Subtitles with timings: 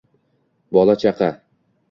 [0.77, 1.29] Bola-chaqa